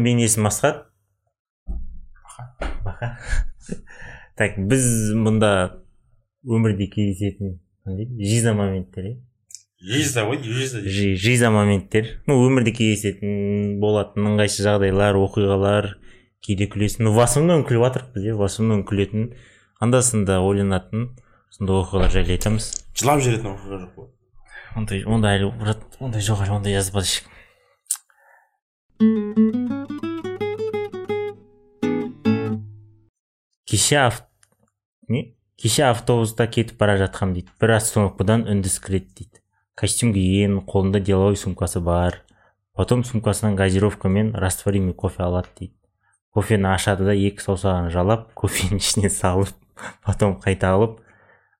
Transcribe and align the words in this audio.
менің 0.00 0.24
есімім 0.26 0.48
асхат 0.50 0.86
так 4.38 4.56
біз 4.56 4.86
мұнда 5.18 5.50
өмірде 6.48 6.88
кездесетін 6.92 7.58
жиза 8.22 8.54
моменттер 8.56 9.10
иә 9.12 9.16
жиза 9.82 10.24
ғой 10.28 10.38
жиза 10.42 10.80
Жи- 10.86 11.16
жиза 11.18 11.50
моменттер. 11.50 12.06
Ну 12.26 12.36
өмірде 12.46 12.70
кездесетін 12.76 13.80
болатын 13.82 14.28
ыңғайсыз 14.32 14.62
жағдайлар 14.68 15.18
оқиғалар 15.18 15.88
кейде 16.42 16.68
күлесің 16.70 17.08
ну 17.08 17.12
в 17.16 17.20
основном 17.22 17.64
күліп 17.66 17.98
біз 18.14 18.28
иә 18.30 18.36
в 18.38 18.44
основном 18.46 18.84
күлетін. 18.86 19.32
Анда 19.82 20.02
санда 20.06 20.38
ойланатын 20.40 21.08
сондай 21.50 21.82
оқиғалар 21.82 22.14
жайлы 22.14 22.36
айтамыз. 22.36 22.68
Жылап 22.94 23.24
жіберетін 23.26 23.50
оқиға 23.56 23.80
жоқ 23.82 23.96
қой. 23.98 24.08
Ондай 24.78 25.02
ондай 25.04 25.40
әлі 25.40 25.50
ондай 25.98 26.22
жоқ 26.22 26.44
әлі 26.46 26.54
ондай 26.60 26.78
жазбады 26.78 27.10
ешкім 27.10 27.34
кеше 33.72 34.12
не? 35.08 35.32
кеше 35.56 35.82
автобуста 35.88 36.46
кетіп 36.46 36.76
бара 36.76 36.98
жатқам 37.00 37.32
дейді. 37.32 37.48
Бір 37.60 37.78
остановкадан 37.78 38.44
үндіс 38.44 38.76
кіреді 38.84 39.08
дейді. 39.16 39.40
Костюм 39.78 40.12
киген 40.12 40.58
қолында 40.68 41.00
деловой 41.00 41.36
сумкасы 41.40 41.80
бар. 41.80 42.20
Потом 42.76 43.04
сумкасынан 43.04 43.56
газировка 43.56 44.08
мен 44.08 44.34
растворимый 44.36 44.92
кофе 44.92 45.22
алады 45.22 45.48
дейді. 45.58 45.74
Кофені 46.34 46.68
ашады 46.74 47.08
да 47.08 47.16
екі 47.16 47.40
саусағын 47.40 47.88
жалап 47.94 48.28
кофенің 48.36 48.82
ішіне 48.82 49.08
салып 49.08 49.56
потом 50.04 50.36
қайта 50.36 50.74
алып 50.76 51.00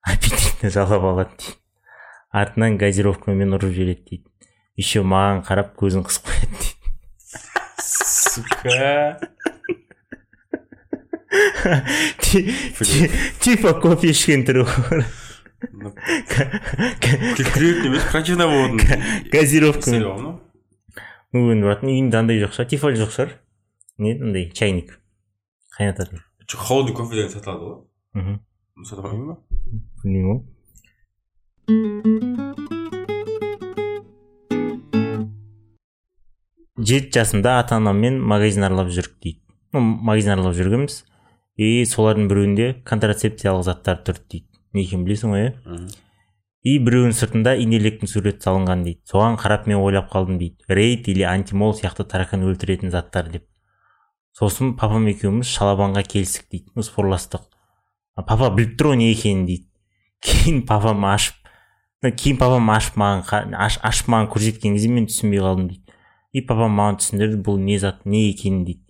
аппетитті 0.04 0.68
жалап 0.68 1.08
алады 1.14 1.32
дейді. 1.38 1.56
Артынан 2.28 2.76
газировкамен 2.76 3.56
ұрып 3.56 3.72
жібереді 3.72 4.04
дейді. 4.10 4.28
Еще 4.76 5.00
маған 5.00 5.46
қарап 5.48 5.72
көзін 5.80 6.04
қысып 6.04 6.28
қояды 6.28 6.60
дейді. 6.60 6.76
Сука. 7.80 9.31
Типа 13.42 13.74
түрі 14.46 14.64
ғой. 14.66 15.04
күлкілеу 17.36 17.86
емес 17.86 18.04
противно 18.10 18.46
болатын 18.50 18.78
газировкамен 19.32 20.00
сериал 20.00 20.18
ну 21.32 21.38
үйінде 21.94 22.16
андай 22.18 22.40
жоқ 22.42 22.52
шығар 22.56 22.68
тефаль 22.72 22.98
жоқ 22.98 23.10
шығар 23.14 23.30
не 24.02 24.10
андай 24.18 24.44
чайник 24.50 24.88
қайнататын 25.78 26.18
холодный 26.52 26.94
кофе 26.96 27.14
деген 27.16 27.30
сатылады 27.32 27.62
ғой 27.64 27.78
мхм 28.18 28.34
алмаймын 29.06 29.28
ба 29.30 29.36
білмеймін 30.02 30.28
ғой 30.32 30.40
жеті 36.82 37.14
жасымда 37.14 37.50
ата 37.62 37.78
анаммен 37.78 38.14
магазин 38.20 38.66
аралап 38.66 38.90
жүрдік 38.90 39.16
дейді 39.22 39.40
ну 39.72 39.80
магазин 39.80 40.34
аралап 40.34 40.58
жүргенбіз 40.58 41.04
и 41.56 41.84
солардың 41.89 42.28
біреуінде 42.31 42.69
контрацепциялық 42.89 43.67
заттар 43.67 44.00
тұрды 44.06 44.25
дейді. 44.31 44.48
Не 44.72 44.86
екенін 44.86 45.05
білесің 45.06 45.34
ғой 45.34 45.47
иә? 45.47 45.86
И 46.62 46.78
біреуінің 46.78 47.17
сыртында 47.19 47.56
инелектің 47.61 48.09
суреті 48.09 48.47
салынған 48.47 48.84
дейді. 48.86 49.00
Соған 49.11 49.36
қарап 49.41 49.67
мен 49.69 49.83
ойлап 49.83 50.09
қалдым 50.12 50.39
дейді. 50.39 50.62
Рейд 50.69 51.09
или 51.12 51.27
антимол 51.27 51.75
сияқты 51.75 52.06
таракан 52.09 52.47
өлтіретін 52.47 52.92
заттар 52.94 53.28
деп. 53.33 53.48
Сосын 54.33 54.77
папам 54.78 55.09
екеуміз 55.11 55.50
шалабанға 55.50 56.05
келістік 56.06 56.48
дейді. 56.48 56.86
Спорластық 56.86 57.48
папа 58.16 58.48
біліп 58.55 58.78
тұр 58.78 58.92
ғой 58.92 59.03
не 59.03 59.11
екенін 59.12 59.44
дейді. 59.48 59.69
Кейін 60.22 60.62
папам 60.69 61.05
ашып 61.05 61.37
кейін 62.03 62.39
папам 62.39 62.70
ашып 62.70 62.97
маған 62.98 63.55
аш, 63.55 63.78
ашып 63.83 64.09
маған 64.11 64.31
көрсеткен 64.33 64.75
кезде 64.75 64.89
мен 64.91 65.06
түсінбей 65.11 65.42
қалдым 65.42 65.69
дейді. 65.69 65.98
И 66.33 66.41
папам 66.47 66.75
маған 66.78 66.98
түсіндірді 67.03 67.42
бұл 67.47 67.61
не 67.62 67.78
зат 67.78 68.06
не 68.06 68.28
екенін 68.31 68.64
дейді. 68.66 68.83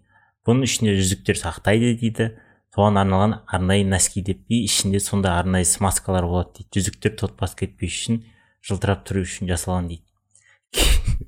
Бұның 0.47 0.69
ішінде 0.69 0.95
жүзіктер 0.97 1.41
сақтайды 1.41 1.93
дейді. 2.01 2.31
Соған 2.73 3.01
арналған 3.03 3.35
арнайы 3.53 3.85
носки 3.85 4.23
деп 4.25 4.41
и 4.49 4.63
ішінде 4.67 5.01
сондай 5.03 5.35
арнайы 5.37 5.67
смазкалар 5.69 6.25
болады 6.29 6.57
дейді. 6.59 6.71
Жүзіктер 6.79 7.17
тот 7.21 7.37
басып 7.41 7.67
кетпес 7.67 7.93
үшін 7.99 8.23
жылтырап 8.65 9.05
тұру 9.09 9.25
үшін 9.27 9.51
жасалған 9.51 9.91
дейді. 9.91 10.07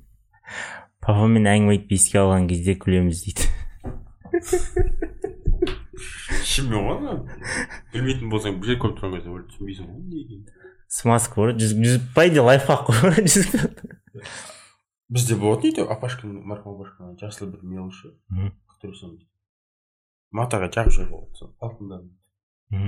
Папаммен 1.05 1.45
әңгіме 1.51 1.77
айтып 1.77 1.93
еске 1.99 2.21
алған 2.23 2.49
кезде 2.49 2.73
күлеміз 2.81 3.21
дейді. 3.27 3.45
Ішіммен 6.41 6.81
ғой 6.81 6.97
ана 6.97 7.13
білмейтін 7.93 8.33
болсаң 8.33 8.57
бір 8.63 8.79
көп 8.81 8.97
тұрған 8.97 9.19
кезде 9.19 9.37
түсінбейсің 9.51 9.91
ғой 9.91 10.01
не 10.01 10.25
екенін. 10.25 10.45
Смазка 10.89 11.41
бар 11.43 11.55
жүзік 11.59 11.85
жүзік 11.85 12.11
по 12.17 12.25
идее 12.25 12.45
лайфхак 12.47 12.89
қой. 12.89 13.21
Бізде 15.13 15.37
болатын 15.37 15.69
үйде 15.69 15.85
апашкин 15.85 16.39
марқұм 16.49 16.79
апашкин 16.79 17.17
жасыл 17.21 17.51
бір 17.53 17.61
мелочи? 17.61 18.15
Мгм. 18.33 18.55
который 18.75 18.95
матаға 20.35 20.67
жағып 20.75 20.91
жіберіп 20.97 21.63
алтындан 21.63 22.03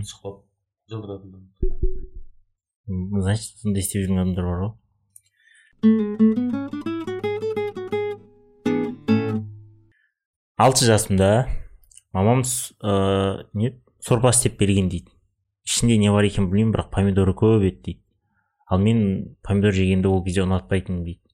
сықлап 0.09 0.37
жылдыратындан 0.91 1.43
значит 3.23 3.61
сондай 3.61 3.81
істеп 3.83 4.03
жүрген 4.03 4.21
адамдар 4.23 4.45
бар 4.47 4.59
ғой 4.63 4.73
алты 10.57 10.87
жасымда 10.89 11.29
мамам 12.17 12.41
ә, 12.41 13.45
не 13.53 13.75
сорпа 13.99 14.29
істеп 14.35 14.57
берген 14.59 14.89
дейді 14.89 15.11
ішінде 15.67 15.97
не 16.01 16.11
бар 16.11 16.27
екенін 16.27 16.49
білмеймін 16.49 16.73
бірақ 16.75 16.89
помидоры 16.95 17.33
көп 17.37 17.63
еді 17.67 17.79
дейді 17.85 18.01
ал 18.67 18.79
мен 18.81 19.35
помидор 19.43 19.75
жегенді 19.75 20.07
ол 20.11 20.23
кезде 20.25 20.41
ұнатпайтынмын 20.47 21.03
дейді 21.05 21.26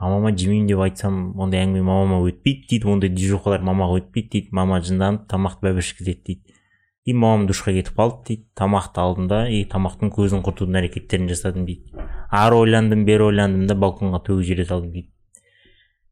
мамама 0.00 0.32
жемеймін 0.36 0.68
деп 0.68 0.82
айтсам 0.84 1.16
ондай 1.40 1.64
әңгіме 1.64 1.86
мамама 1.86 2.20
өтпейді 2.28 2.68
дейді 2.70 2.90
ондай 2.92 3.10
движухалар 3.14 3.64
мамаға 3.64 4.02
өтпейді 4.02 4.28
дейді 4.34 4.56
мама 4.56 4.82
жынданып 4.84 5.24
тамақты 5.30 5.70
бәбішкізеді 5.70 6.22
дейді. 6.26 6.54
И 7.06 7.14
мамам 7.14 7.46
душқа 7.48 7.72
кетіп 7.72 7.96
қалды 7.96 8.24
дейді 8.28 8.44
тамақты 8.58 9.00
алдым 9.00 9.28
да 9.30 9.46
и 9.48 9.62
тамақтың 9.64 10.12
көзін 10.12 10.44
құртудың 10.44 10.80
әрекеттерін 10.82 11.30
жасадым 11.32 11.64
дейді. 11.64 11.94
Ары 12.28 12.58
ойландым 12.60 13.06
бері 13.08 13.30
ойландым 13.30 13.68
да 13.70 13.76
балконға 13.78 14.20
төгіп 14.26 14.44
жібере 14.44 14.66
салдым 14.68 14.92
дейді. 14.92 15.12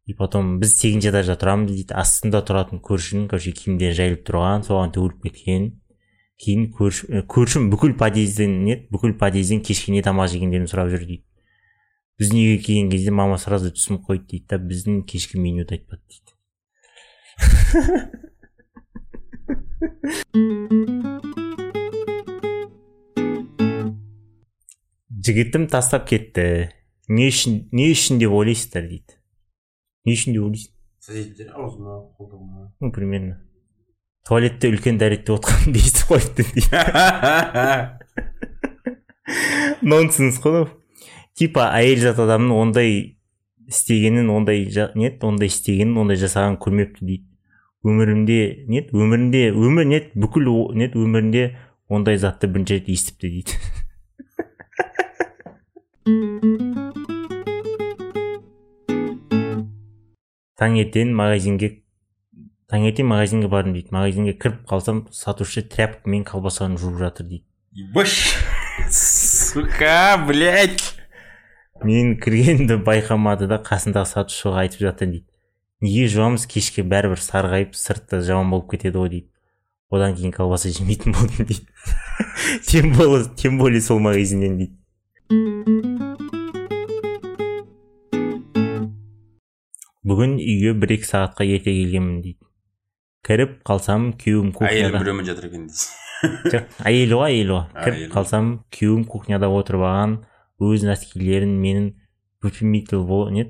И 0.07 0.15
потом 0.15 0.59
біз 0.61 0.77
сегізінші 0.79 1.11
этажда 1.11 1.37
тұрамыз 1.41 1.73
дейді 1.73 1.97
астында 1.97 2.41
тұратын 2.45 2.81
көршінің 2.85 3.29
короче 3.29 3.53
киімдері 3.57 3.97
жайылып 3.99 4.25
тұрған 4.29 4.65
соған 4.69 4.93
төгіліп 4.97 5.29
кеткен. 5.29 5.71
Кейін 6.41 6.67
көрші, 6.77 7.25
көршім 7.31 7.71
бүкіл 7.73 7.95
подъезден 7.99 8.59
не 8.67 8.77
бүкіл 8.93 9.15
подъезден 9.19 9.63
кешке 9.65 9.93
не 9.93 10.03
тамақ 10.05 10.29
жегендерін 10.33 10.69
сұрап 10.69 10.91
жүр 10.93 11.07
дейді. 11.09 11.25
Біздің 12.21 12.39
үйге 12.41 12.59
келген 12.65 12.91
кезде 12.93 13.11
мама 13.11 13.39
сразу 13.39 13.71
түсініп 13.75 14.03
қойды 14.09 14.25
дейді 14.31 14.47
да 14.53 14.59
біздің 14.61 15.03
кешкі 15.09 15.39
менюді 15.43 15.79
айтпады 15.79 16.03
дейді. 16.11 16.31
Жігітім 25.25 25.67
тастап 25.73 26.05
кетті. 26.09 26.71
Не 27.09 27.29
үшін 27.33 27.69
не 27.73 27.91
үшін 27.93 28.19
деп 28.21 28.33
ойлайсыздар 28.37 28.85
дейді. 28.89 29.17
Не 30.05 30.13
үшін 30.17 30.37
деп 30.37 30.45
ойлайсың 30.45 30.75
соседтер 31.05 31.53
аузыма 31.53 32.01
ну 32.81 32.93
примерно. 32.93 33.41
Туалетте 34.25 34.71
үлкен 34.73 34.97
дәретте 34.97 35.35
отқанымды 35.35 35.83
естіп 35.85 36.15
қойыпты 36.15 36.43
дейді. 36.49 36.69
Нонсенс 39.85 40.41
қой 40.41 40.53
мынау. 40.53 40.84
Типа 41.39 41.69
әйел 41.75 42.01
зат 42.07 42.19
адамның 42.23 42.55
ондай 42.55 43.19
істегенін 43.69 44.31
ондай 44.31 44.67
не 44.95 45.11
ондай 45.21 45.49
істегенін 45.51 45.97
ондай 45.99 46.17
жасағанын 46.21 46.59
көрмепті 46.63 47.05
дейді. 47.05 47.25
Өмірімде 47.85 48.65
не 48.69 48.81
еді, 48.81 48.97
өмірінде 48.97 49.53
өмір 49.53 49.85
не 49.85 49.97
еді, 50.01 50.11
бүкіл 50.17 50.49
о- 50.49 50.73
не 50.73 50.87
еді, 50.89 50.97
өмірінде 51.05 51.43
ондай 51.93 52.17
затты 52.17 52.49
бірінші 52.49 52.79
рет 52.79 52.89
естіпті 52.89 53.29
дейді. 53.29 53.53
Таңертең 60.55 61.13
магазинге 61.19 61.83
таңертең 62.73 63.11
магазинге 63.11 63.49
бардым 63.53 63.75
дейді. 63.77 63.91
Магазинге 63.93 64.33
кіріп 64.39 64.65
қалсам 64.71 65.05
сатушы 65.13 65.61
тряпкамен 65.67 66.25
колбасаны 66.25 66.79
жуып 66.81 66.97
жатыр 67.03 67.27
дейді. 67.29 67.45
Ебаш! 67.75 68.37
Сука 68.91 70.17
блять 70.29 70.94
мен 71.85 72.15
кіргенімді 72.17 72.79
байқамады 72.85 73.47
да 73.51 73.59
қасындағы 73.61 74.09
сатушыға 74.09 74.65
айтып 74.65 74.87
жатыр 74.87 75.11
дейді. 75.11 75.27
Неге 75.85 76.07
жуамыз? 76.09 76.47
Кешке 76.49 76.81
бәрібір 76.81 77.21
сарғайып 77.21 77.77
сырты 77.77 78.23
жаман 78.25 78.51
болып 78.55 78.71
кетеді 78.73 78.99
ғой 79.03 79.11
дейді. 79.13 79.29
Одан 79.93 80.17
кейін 80.17 80.33
колбаса 80.33 80.73
жемейтін 80.73 81.13
болдым 81.13 81.45
дейді. 81.45 81.67
Тем 82.71 82.95
более 82.97 83.29
тем 83.37 83.59
более 83.59 83.83
сол 83.85 84.01
магазиннен 84.01 84.57
дейді. 84.59 84.79
Бүгін 90.05 90.39
үйге 90.41 90.75
бір 90.81 90.99
екі 90.99 91.09
сағатқа 91.09 91.45
ерте 91.45 91.73
келгенмін 91.73 92.21
дейді. 92.25 92.41
Кіріп 93.25 93.59
қалсам 93.65 94.13
күйеуім 94.21 94.51
әйелім 94.53 94.57
кухняда 94.57 95.01
біреумен 95.01 95.29
жатыр 95.29 95.49
екен 95.49 95.69
дейсің. 95.69 96.01
Жоқ 96.53 96.85
әйелі 96.89 97.19
ғой 97.21 97.33
әйелі 97.33 97.55
ғой 97.57 97.67
кіріп 97.85 98.13
қалсам 98.13 98.55
күйеуім 98.73 99.05
кухняда 99.09 99.49
отырып 99.53 99.85
алған 99.85 100.23
өз 100.65 100.85
нәскилерін 100.89 101.53
менің 101.61 101.91
выпрямитель 102.45 103.05
не 103.35 103.45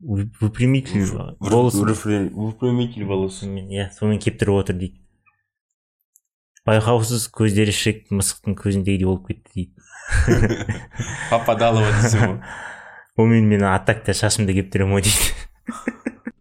Вы- 0.00 0.30
выпрямитель 0.40 1.02
волосы. 1.40 1.82
выпрямитель 1.82 3.04
волос 3.04 3.40
сонымен 3.40 3.68
иә 3.68 3.90
сонымен 3.98 4.20
кептіріп 4.22 4.54
отыр 4.62 4.76
дейді. 4.78 5.00
Байқаусыз 6.68 7.26
көздері 7.34 7.72
шрек 7.74 8.10
мысықтың 8.12 8.54
көзіндегідей 8.60 9.06
болып 9.08 9.26
кетті 9.26 9.50
дейді. 9.54 9.72
Попадалово 11.30 11.90
десе 12.02 12.18
ғой. 12.22 12.38
Онымен 13.18 13.48
мен 13.48 13.64
атакта 13.72 14.14
шашымды 14.14 14.54
кептіремін 14.54 15.00
ғой 15.00 15.08
дейді. 15.08 16.38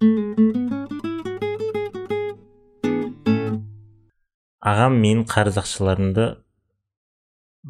Ағам 4.68 4.98
менің 5.02 5.26
қарыз 5.32 5.58
ақшаларымды 5.62 6.26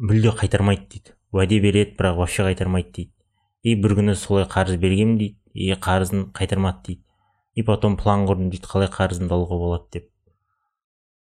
мүлде 0.08 0.32
қайтармайды 0.40 0.88
дейді. 0.94 1.17
Уәде 1.32 1.60
береді 1.60 1.96
бірақ 1.98 2.16
вообще 2.16 2.44
қайтармайды 2.46 2.92
дейді. 2.92 3.12
И 3.62 3.74
бір 3.74 3.96
күні 3.98 4.14
солай 4.14 4.46
қарыз 4.48 4.78
бергенмін 4.78 5.18
дейді 5.18 5.36
и 5.54 5.72
қарызын 5.74 6.30
қайтармады 6.32 6.84
дейді. 6.86 7.02
И 7.54 7.62
потом 7.62 7.96
план 7.96 8.26
құрдым 8.28 8.50
дейді 8.50 8.66
қалай 8.70 8.88
қарызымды 8.88 9.34
алуға 9.34 9.58
болады 9.58 9.84
деп. 9.92 10.08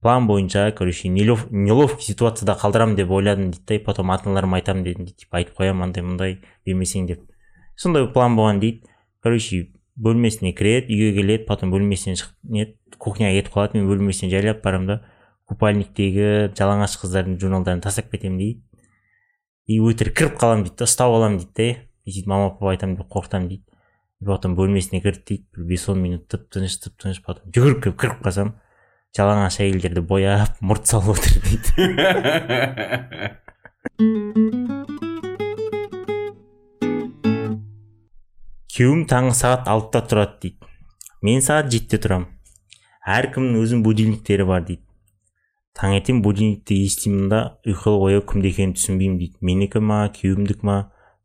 План 0.02 0.28
бойынша 0.28 0.72
короче 0.78 1.08
нелов- 1.10 1.48
неловкий 1.50 2.06
ситуацияда 2.06 2.58
қалдырамын 2.60 2.96
деп 2.96 3.10
ойладым 3.10 3.52
дейді 3.52 3.66
да 3.68 3.74
и 3.76 3.80
потом 3.80 4.12
ата 4.12 4.30
аналарыма 4.30 4.58
айтамын 4.58 4.84
дедім 4.84 5.06
дейді 5.06 5.18
типа 5.26 5.38
айтып 5.38 5.58
қоямын 5.58 5.84
андай 5.84 6.04
мындай 6.04 6.42
бермесең 6.66 7.08
деп. 7.08 7.22
Сондай 7.76 8.08
план 8.12 8.36
болған 8.36 8.60
дейді. 8.60 8.84
Короче 9.24 9.72
бөлмесіне 9.96 10.52
кіреді 10.54 10.92
үйге 10.94 11.16
келеді 11.16 11.46
потом 11.48 11.72
бөлмесінен 11.72 12.20
шығып 12.20 12.36
не 12.44 12.66
кухняға 13.00 13.40
кетіп 13.40 13.54
қалады 13.54 13.80
мен 13.80 13.88
бөлмесіне 13.90 14.30
жайлап 14.30 14.62
барамын 14.64 14.88
да 14.88 14.98
купальниктегі 15.48 16.52
жалаңаш 16.58 16.98
қыздардың 17.00 17.40
журналдарын 17.40 17.82
тастап 17.82 18.12
кетемін 18.12 18.38
дейді. 18.38 18.62
И 19.66 19.80
өтірік 19.82 20.14
кіріп 20.18 20.36
қаламын 20.42 20.64
дейді 20.68 20.78
да 20.82 20.86
ұстап 20.86 21.10
аламын 21.16 21.40
дейді 21.42 21.54
да 21.58 21.66
и 22.06 22.12
сөйтіп 22.14 22.30
мама 22.30 22.52
папа 22.54 22.72
айтамын 22.76 22.98
деп 23.00 23.10
қорқытамын 23.10 23.48
дейді. 23.50 23.66
Потом 24.26 24.56
бөлмесіне 24.58 25.02
кірді 25.02 25.24
дейді 25.26 25.46
бір 25.56 25.62
бес 25.72 25.90
он 25.90 26.00
минут 26.02 26.28
тып 26.30 26.46
тыныш 26.54 26.78
тып 26.84 26.94
тыныш 27.02 27.20
потом 27.26 27.50
жүгіріп 27.56 27.80
келіп 27.84 27.98
кіріп 28.04 28.20
қалсам 28.26 28.54
жалаңаш 29.18 29.60
әйелдерді 29.66 30.02
бояп 30.06 30.62
мұрт 30.62 30.86
салып 30.92 31.18
отыр 31.18 31.34
дейді. 31.50 31.72
Күйеуім 38.76 39.06
таңғы 39.08 39.36
сағат 39.40 39.70
алтыда 39.72 40.02
тұрады 40.12 40.36
дейді. 40.42 40.58
Мен 41.24 41.40
сағат 41.42 41.70
жетіде 41.72 41.98
тұрамын. 42.04 42.28
Әркімнің 43.08 43.62
өзінің 43.62 43.84
будильниктері 43.86 44.46
бар 44.50 44.66
дейді. 44.68 44.84
Таңертең 45.76 46.22
будильникті 46.24 46.78
естимін 46.86 47.28
да 47.32 47.40
ұйқылы 47.68 47.98
ояу 48.08 48.22
кімде 48.30 48.48
екенін 48.54 48.74
түсінбеймін 48.78 49.18
дейді. 49.20 49.36
Менікі 49.44 49.80
ма 49.84 49.98
күйеуімдікі 50.16 50.64
ма? 50.68 50.78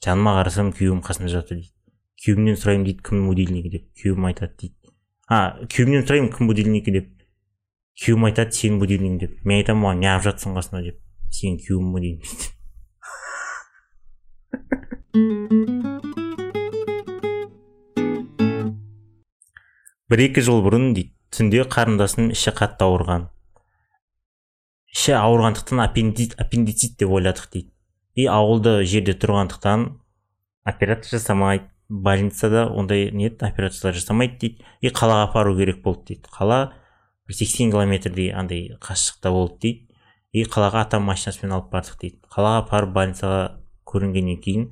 Жаныма 0.02 0.30
қарасам 0.40 0.68
күйеуім 0.74 1.00
қасымда 1.06 1.30
жатыр 1.30 1.54
дейді. 1.60 1.74
Күйеуімнен 2.20 2.56
сұраймын 2.58 2.84
дейді 2.88 3.00
кімнің 3.06 3.24
будильнигі 3.30 3.68
деп. 3.76 3.84
Күйеуім 4.00 4.22
айтады 4.30 4.54
дейді. 4.58 4.76
А 5.30 5.32
күйеуімнен 5.62 6.02
сұраймын 6.02 6.30
кім 6.34 6.44
будильнигі 6.50 6.90
деп. 6.98 7.06
Күйеуім 8.00 8.22
айтады 8.30 8.50
сенің 8.58 8.76
будильнигің 8.82 9.16
деп. 9.22 9.32
Мен 9.44 9.54
айтамын 9.60 9.84
оған 9.86 9.98
неғып 10.02 10.22
жатсың 10.26 10.50
қасында? 10.58 10.78
деп. 10.88 10.96
Сенің 11.30 11.56
күйеуің 11.62 11.86
деймін 12.00 12.20
дейді. 12.24 12.46
Бір 20.10 20.18
екі 20.24 20.42
жыл 20.42 20.58
бұрын 20.64 20.88
дейді 20.96 21.12
түнде 21.30 21.62
қарындасым 21.70 22.32
іші 22.34 22.50
қатты 22.56 22.82
ауырған. 22.82 23.28
Іші 24.90 25.14
ауырғандықтан 25.18 25.82
аппендит, 25.84 26.34
аппендицит 26.40 26.96
деп 26.98 27.10
ойладық 27.10 27.50
дейді. 27.52 27.70
И 28.14 28.26
ауылды 28.26 28.82
жерде 28.84 29.14
тұрғандықтан 29.14 29.86
операция 30.66 31.18
жасамайды 31.18 31.70
больницада 31.88 32.66
ондай 32.68 33.10
не 33.12 33.28
операциялар 33.28 33.94
жасамайды 33.94 34.38
дейді. 34.38 34.64
И 34.80 34.90
қалаға 34.90 35.28
апару 35.28 35.56
керек 35.56 35.82
болды 35.82 36.14
дейді. 36.14 36.30
Қала 36.34 36.72
сексен 37.30 37.70
километрдей 37.70 38.32
андай 38.32 38.76
қашықтықта 38.80 39.30
болды 39.30 39.58
дейді. 39.62 39.86
И 40.32 40.44
қалаға 40.44 40.84
атам 40.86 41.06
машинасымен 41.06 41.54
алып 41.54 41.72
бардық 41.72 41.98
дейді. 42.00 42.18
Қалаға 42.30 42.64
апарып 42.64 42.94
больницаға 42.94 43.42
көрінгеннен 43.86 44.38
кейін 44.42 44.70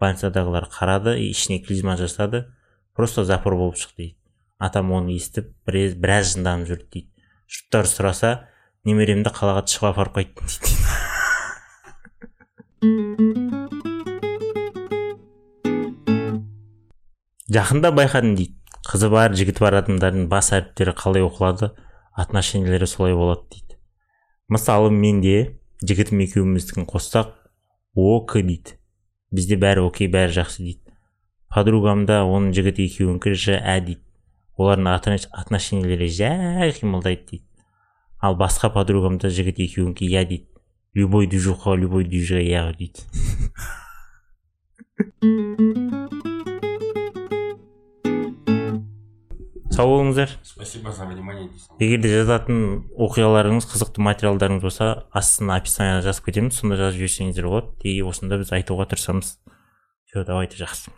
больницадағылар 0.00 0.66
қарады 0.70 1.18
и 1.18 1.30
ішіне 1.30 1.60
клизма 1.62 1.96
жасады. 1.96 2.46
Просто 2.94 3.24
запор 3.24 3.56
болып 3.56 3.78
шықты 3.78 3.96
дейді. 3.96 4.16
Атам 4.58 4.92
оны 4.92 5.14
естіп 5.14 5.52
біраз 5.66 6.34
жынданып 6.34 6.70
жүрді 6.70 6.90
дейді. 6.92 7.10
Жұрттар 7.46 7.86
сұраса 7.90 8.30
немеремді 8.86 9.32
қалаға 9.34 9.66
тышуға 9.66 9.92
апарып 9.94 10.20
қайттым 10.20 10.46
дейді. 10.46 10.76
Жақында 17.56 17.90
байқадым 17.94 18.36
дейді. 18.38 18.54
Қызы 18.86 19.08
бар 19.10 19.34
жігіті 19.34 19.62
бар 19.64 19.80
адамдардың 19.80 20.28
бас 20.30 20.52
әріптері 20.54 20.92
қалай 20.98 21.24
оқылады 21.26 21.72
отношениялары 22.14 22.86
солай 22.86 23.14
болады 23.18 23.42
дейді. 23.50 23.78
Мысалы 24.52 24.92
менде 24.94 25.56
жігітім 25.82 26.22
екеуміздікін 26.22 26.86
қоссақ 26.86 27.32
ок 27.94 28.36
дейді. 28.38 28.76
Бізде 29.34 29.58
бәрі 29.58 29.86
окей 29.88 30.06
бәрі 30.06 30.36
жақсы 30.38 30.62
дейді. 30.62 30.82
Подругамда 31.50 32.22
оның 32.26 32.54
жігіті 32.54 32.86
екеуінікі 32.86 33.34
ж 33.34 33.58
ә 33.58 33.80
дейді. 33.82 34.02
Олардың 34.58 34.92
отно- 34.94 35.30
отношениялары 35.42 36.08
жай 36.08 36.70
қимылдайды 36.78 37.26
дейді. 37.30 37.44
Ал 38.26 38.36
басқа 38.38 38.72
подругамда 38.74 39.30
жігіт 39.30 39.62
екеуінікі 39.62 40.10
иә 40.10 40.26
дейді. 40.26 40.46
Любой 40.96 41.30
движухаға 41.30 41.76
любой 41.78 42.08
движға 42.08 42.42
иә 42.42 42.72
дейді. 42.76 43.06
Сау 49.76 49.90
болыңыздар. 49.90 50.30
Спасибо 50.42 50.90
за 50.90 51.04
внимание 51.04 51.50
егер 51.84 52.00
де 52.00 52.08
жазатын 52.08 52.86
оқиғаларыңыз 52.96 53.66
қызықты 53.68 54.00
материалдарыңыз 54.06 54.64
болса 54.64 54.88
астына 55.12 55.58
описанияға 55.60 56.06
жазып 56.08 56.30
кетеміз 56.30 56.62
сонда 56.62 56.80
жазып 56.80 57.02
жіберсеңіздер 57.02 57.50
болады. 57.50 57.76
И 57.84 58.00
осында 58.00 58.40
біз 58.40 58.54
айтуға 58.56 58.88
тырысамыз. 58.88 59.36
Все 60.08 60.24
давайте 60.24 60.56
жақсы. 60.56 60.96